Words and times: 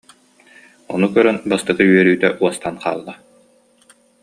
Ону 0.95 1.07
көрөн 1.15 1.37
бастакы 1.51 1.83
үөрүүтэ 1.91 2.29
уостан 2.43 2.75
хаалла 2.83 3.13